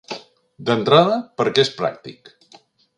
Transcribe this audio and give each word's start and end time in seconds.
D'entrada, 0.69 1.19
perquè 1.43 1.67
és 1.67 1.75
pràctic. 1.83 2.37